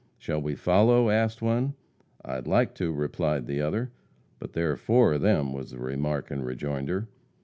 [0.17, 1.75] "Shall we follow?" asked one.
[2.25, 3.91] "I would like to," replied the other.
[4.39, 7.07] "But there are four of them," was the remark in rejoinder.